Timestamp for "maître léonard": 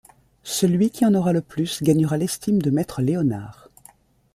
2.71-3.69